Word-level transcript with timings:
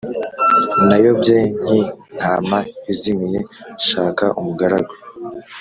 Nayobye 0.87 1.37
nk 1.63 1.69
intama 1.81 2.59
izimiye 2.91 3.39
Shaka 3.87 4.25
umugaragu 4.39 4.93